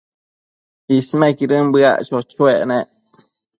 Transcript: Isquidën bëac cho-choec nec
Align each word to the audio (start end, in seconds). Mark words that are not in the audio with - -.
Isquidën 0.97 1.65
bëac 1.73 1.97
cho-choec 2.07 2.59
nec 2.69 2.87